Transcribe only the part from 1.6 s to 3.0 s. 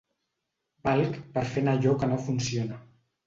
anar allò que no funciona.